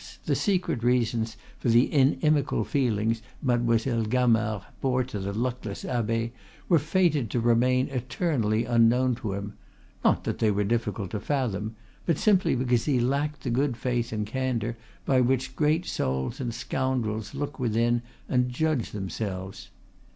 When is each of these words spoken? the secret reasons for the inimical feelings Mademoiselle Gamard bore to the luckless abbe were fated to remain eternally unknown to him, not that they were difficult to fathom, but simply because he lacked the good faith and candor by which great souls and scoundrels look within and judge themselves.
the 0.25 0.33
secret 0.33 0.83
reasons 0.83 1.37
for 1.59 1.69
the 1.69 1.93
inimical 1.93 2.63
feelings 2.63 3.21
Mademoiselle 3.39 4.03
Gamard 4.03 4.63
bore 4.81 5.03
to 5.03 5.19
the 5.19 5.31
luckless 5.31 5.85
abbe 5.85 6.33
were 6.67 6.79
fated 6.79 7.29
to 7.29 7.39
remain 7.39 7.87
eternally 7.89 8.65
unknown 8.65 9.13
to 9.13 9.33
him, 9.33 9.53
not 10.03 10.23
that 10.23 10.39
they 10.39 10.49
were 10.49 10.63
difficult 10.63 11.11
to 11.11 11.19
fathom, 11.19 11.75
but 12.07 12.17
simply 12.17 12.55
because 12.55 12.85
he 12.85 12.99
lacked 12.99 13.41
the 13.43 13.51
good 13.51 13.77
faith 13.77 14.11
and 14.11 14.25
candor 14.25 14.75
by 15.05 15.21
which 15.21 15.55
great 15.55 15.85
souls 15.85 16.39
and 16.41 16.55
scoundrels 16.55 17.35
look 17.35 17.59
within 17.59 18.01
and 18.27 18.49
judge 18.49 18.89
themselves. 18.93 19.69